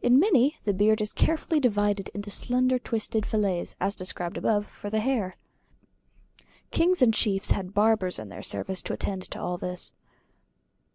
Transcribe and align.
In 0.00 0.18
many 0.18 0.56
the 0.64 0.72
beard 0.72 1.02
is 1.02 1.12
carefully 1.12 1.60
divided 1.60 2.08
into 2.14 2.30
slender 2.30 2.78
twisted 2.78 3.26
fillets, 3.26 3.74
as 3.78 3.94
described 3.94 4.38
above 4.38 4.66
for 4.66 4.88
the 4.88 5.00
hair. 5.00 5.36
Kings 6.70 7.02
and 7.02 7.12
chiefs 7.12 7.50
had 7.50 7.74
barbers 7.74 8.18
in 8.18 8.30
their 8.30 8.40
service 8.42 8.80
to 8.80 8.94
attend 8.94 9.24
to 9.24 9.38
all 9.38 9.58
this. 9.58 9.92